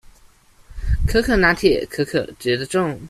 [1.07, 2.99] 可可拿鐵，可可覺得重